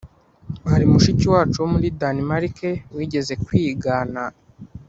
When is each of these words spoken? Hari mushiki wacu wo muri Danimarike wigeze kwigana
Hari 0.69 0.85
mushiki 0.91 1.25
wacu 1.33 1.57
wo 1.61 1.67
muri 1.73 1.87
Danimarike 1.99 2.69
wigeze 2.95 3.33
kwigana 3.45 4.21